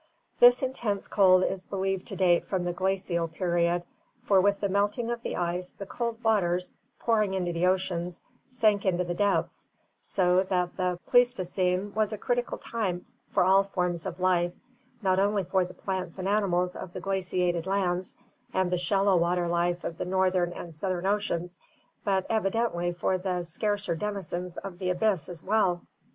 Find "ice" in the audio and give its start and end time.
5.35-5.73